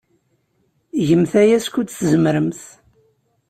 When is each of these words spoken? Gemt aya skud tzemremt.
Gemt 1.07 1.33
aya 1.41 1.57
skud 1.65 1.87
tzemremt. 1.89 2.61